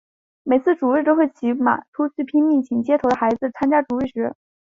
[0.41, 4.35] 每次主日都会骑马出去拼命请街头的孩子参加主日学。